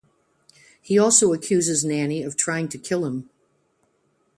[0.81, 3.29] He also accuses Nanny of trying to kill him.